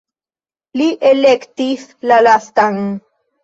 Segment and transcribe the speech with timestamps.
[0.81, 2.85] Li elektis la lastan.